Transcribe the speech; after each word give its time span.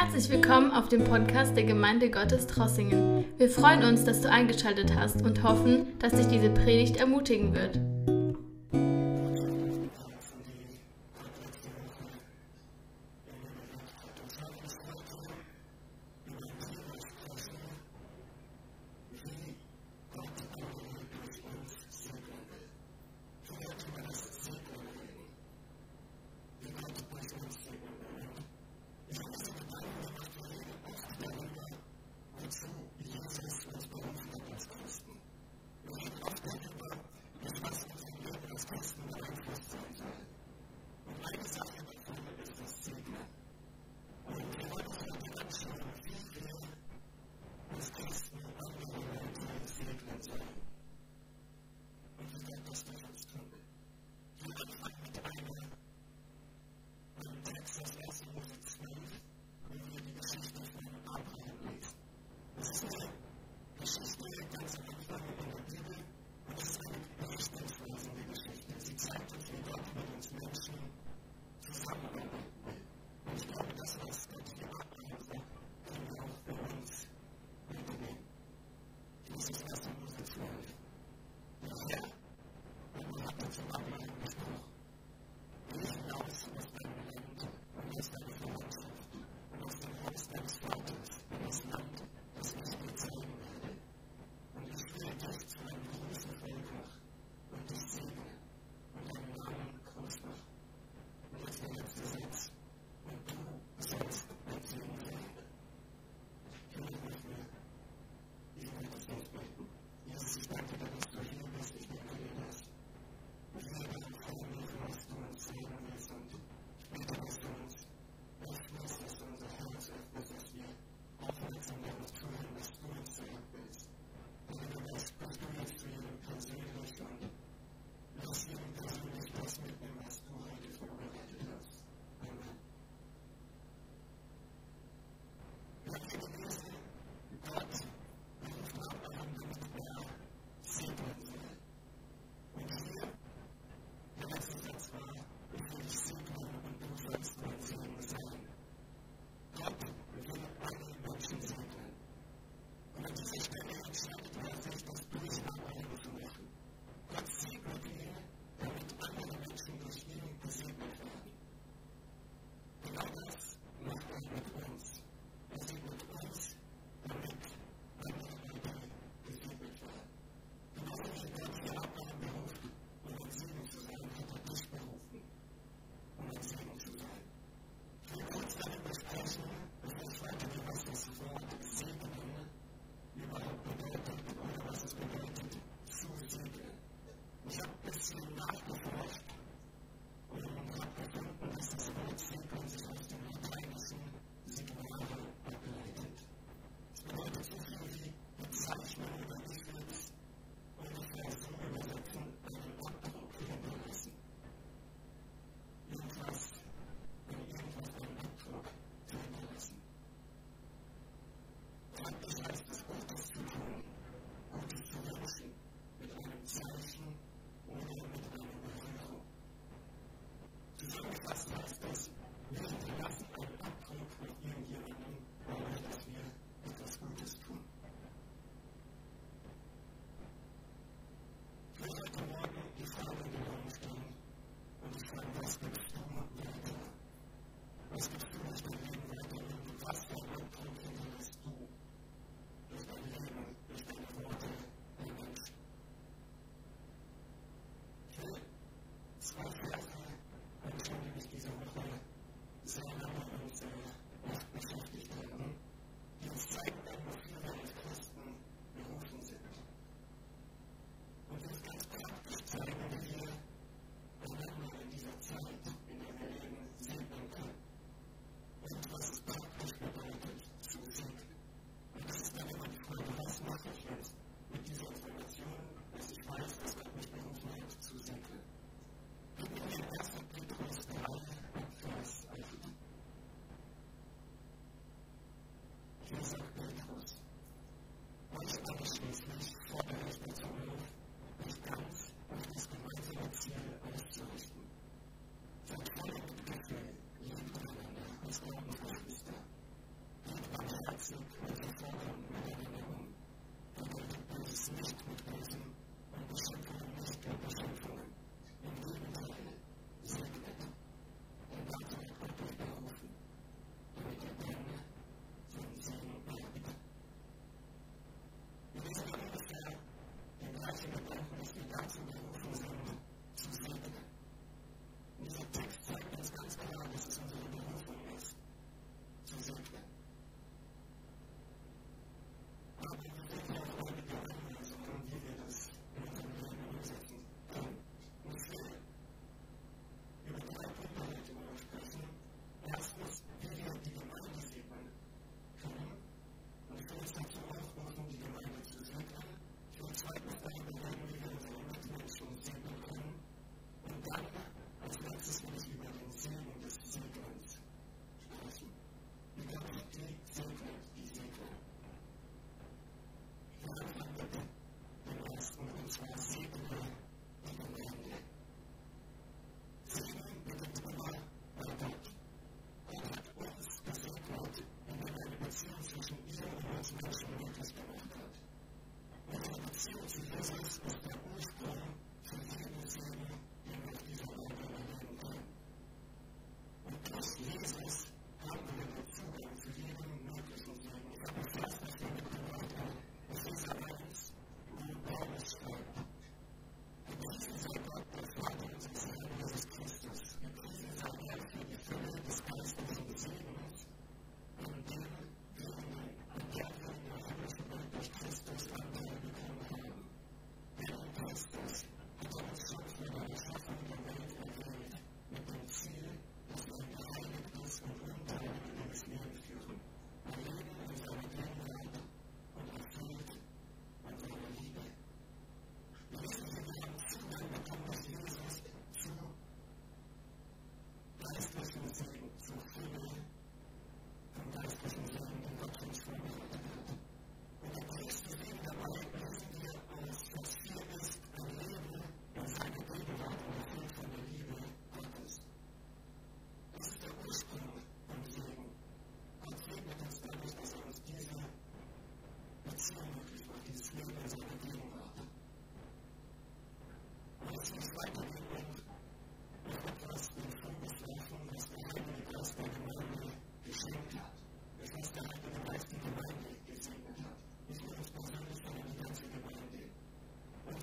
Herzlich 0.00 0.30
willkommen 0.30 0.70
auf 0.70 0.88
dem 0.88 1.02
Podcast 1.02 1.56
der 1.56 1.64
Gemeinde 1.64 2.08
Gottes 2.08 2.46
Trossingen. 2.46 3.24
Wir 3.36 3.50
freuen 3.50 3.82
uns, 3.82 4.04
dass 4.04 4.20
du 4.20 4.30
eingeschaltet 4.30 4.94
hast 4.94 5.22
und 5.22 5.42
hoffen, 5.42 5.88
dass 5.98 6.12
dich 6.12 6.28
diese 6.28 6.50
Predigt 6.50 6.98
ermutigen 6.98 7.52
wird. 7.52 7.80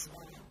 this 0.00 0.08
morning. 0.14 0.49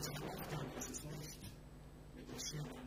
It's 0.00 0.08
a 0.08 0.12
lifetime, 0.12 0.66
it's 0.78 1.04
a. 1.04 1.36
It 2.16 2.24
will 2.32 2.38
shine. 2.38 2.79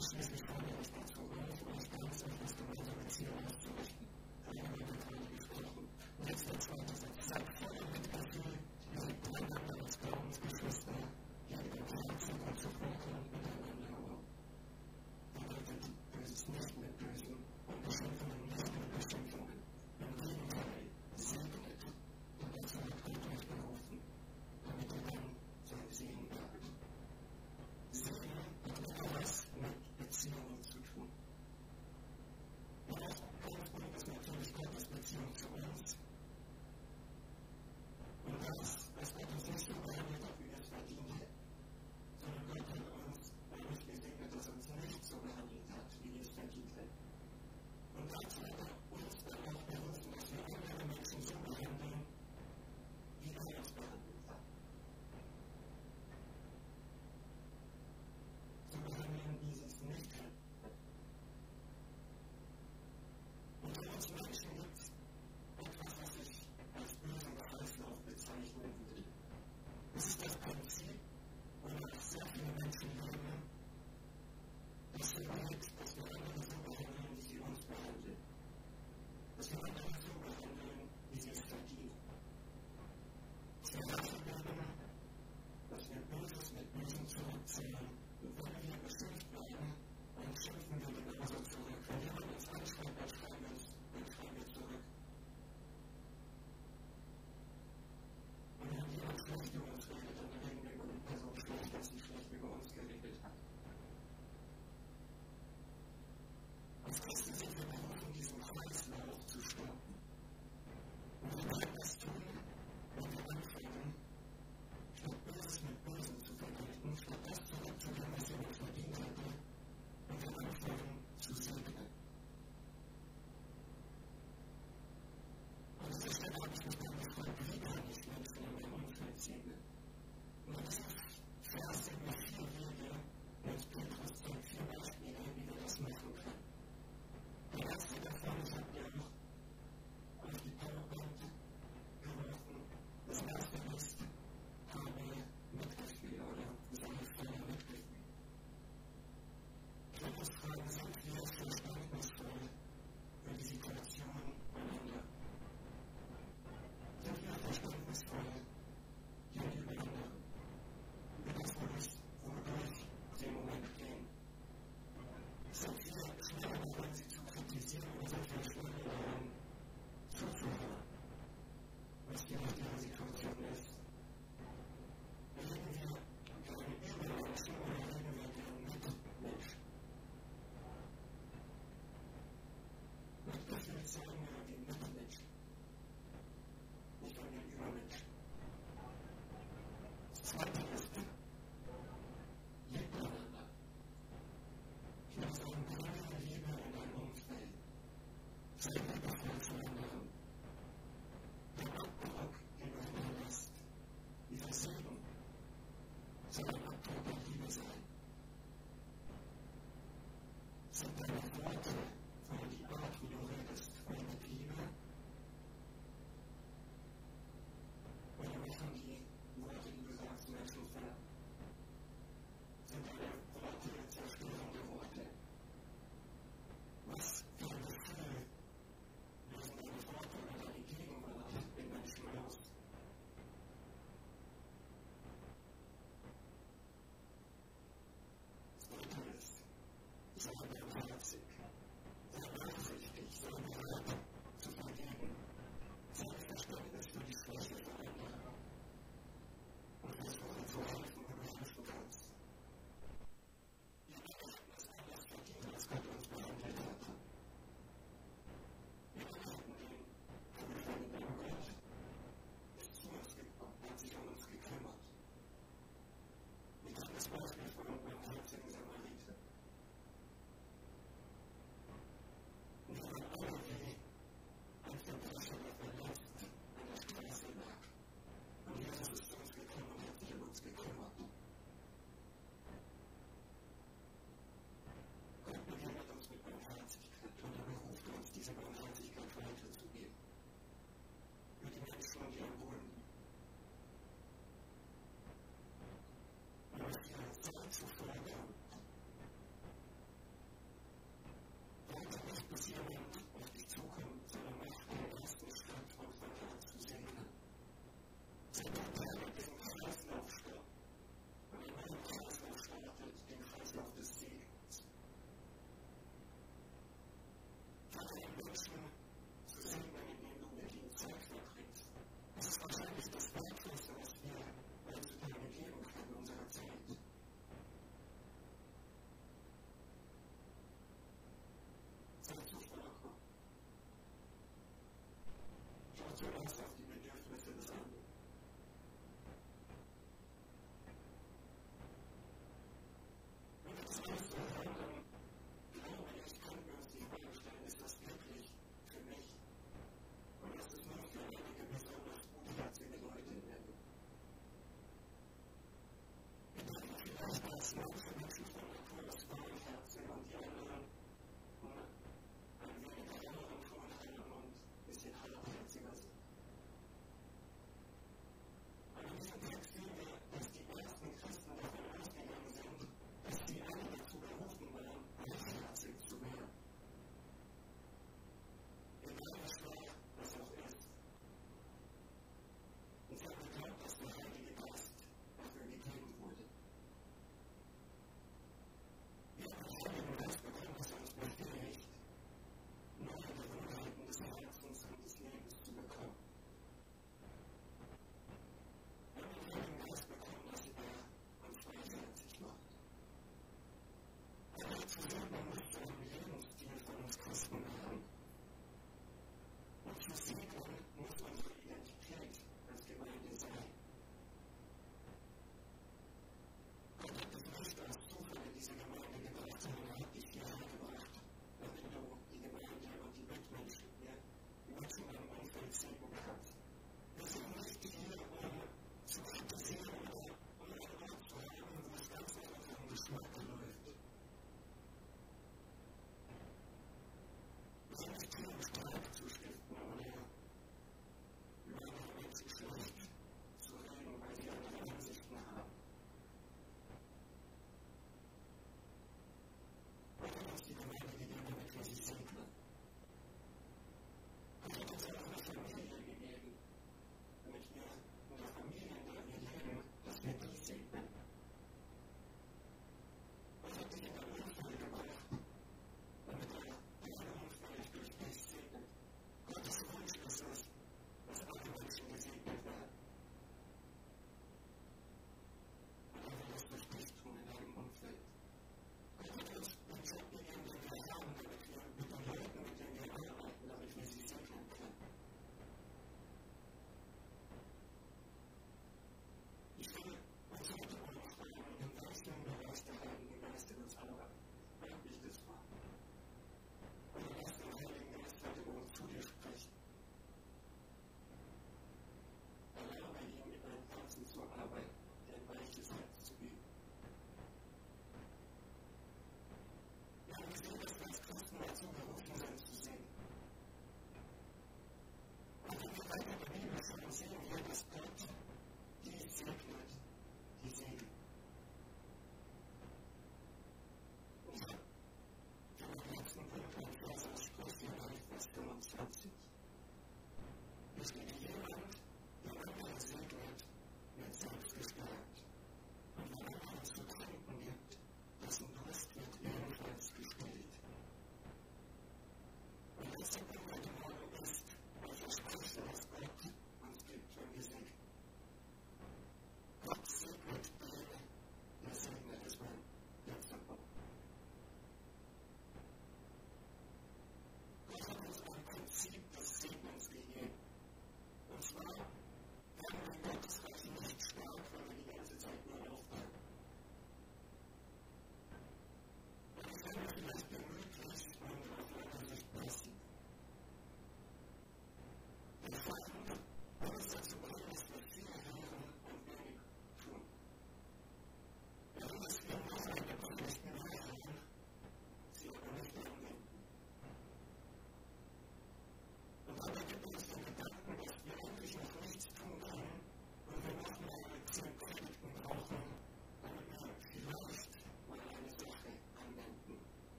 Jesus. 0.00 0.47